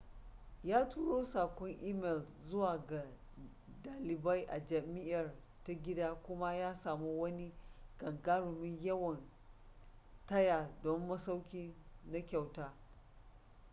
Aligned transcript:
ya 0.63 0.89
turo 0.89 1.25
saƙon 1.25 1.71
imel 1.81 2.25
zuwa 2.45 2.85
ga 2.87 3.05
ɗalibai 3.83 4.45
a 4.49 4.59
jam'iar 4.59 5.33
ta 5.63 5.73
gida 5.73 6.15
kuma 6.23 6.53
ya 6.55 6.73
samu 6.75 7.19
wani 7.19 7.53
gagarumin 7.99 8.79
yawan 8.83 9.19
taya 10.27 10.69
don 10.83 11.07
masauki 11.07 11.75
na 12.11 12.19
kyauta 12.21 12.73